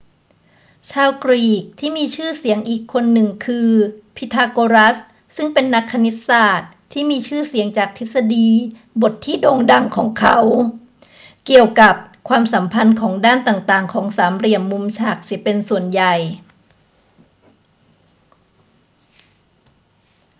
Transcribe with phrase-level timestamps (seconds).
[0.91, 3.69] ชาวกรีกที่มีชื่อเสียงอีกคนหนึ่งคือ
[4.15, 4.95] พีทาโกรัส
[5.35, 8.49] ซึ่งเป็นนักคณิตศาสตร์ที่มีชื่อเสียงจากทฤษฎี
[9.01, 10.37] บทที่โด่งดังของเขา
[11.45, 11.95] เกี่ยวกับ
[12.27, 16.13] ความสัมพันธ์ของด้านต่าง ๆ ของสามเหลี่ยมมุมฉากเสียเป็นส่วนใหญ่